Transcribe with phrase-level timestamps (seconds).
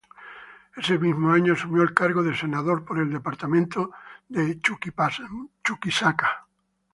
[0.75, 3.91] Ese mismo año asumió el cargo de senador por el departamento
[4.29, 6.47] de Chuquisaca.